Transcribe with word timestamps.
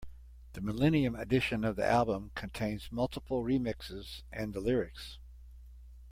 The 0.53 0.61
millennium 0.61 1.15
edition 1.15 1.63
of 1.63 1.75
the 1.75 1.85
album 1.87 2.31
contains 2.33 2.91
multiple 2.91 3.43
remixes 3.43 4.23
and 4.31 4.51
the 4.51 4.59
lyrics. 4.59 5.19